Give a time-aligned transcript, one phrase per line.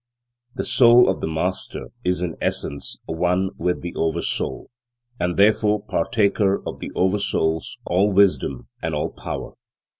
[0.55, 4.71] The Soul of the Master is in essence one with the Oversoul,
[5.19, 9.53] and therefore partaker of the Oversoul's all wisdom and all power.